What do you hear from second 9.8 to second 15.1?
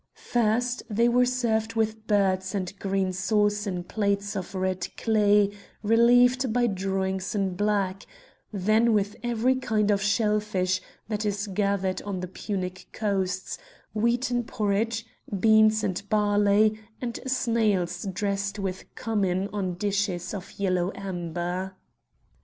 of shell fish that is gathered on the Punic coasts, wheaten porridge,